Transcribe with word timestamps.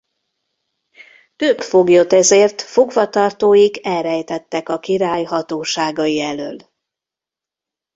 Több 1.35 1.59
foglyot 1.59 2.13
ezért 2.13 2.61
fogva 2.61 3.09
tartóik 3.09 3.85
elrejtettek 3.85 4.69
a 4.69 4.79
király 4.79 5.23
hatóságai 5.23 6.21
elől. 6.21 6.57